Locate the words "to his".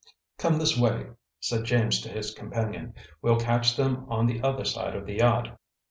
2.01-2.33